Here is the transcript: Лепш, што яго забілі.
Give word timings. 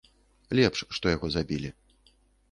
Лепш, 0.59 0.79
што 0.99 1.11
яго 1.15 1.29
забілі. 1.35 1.69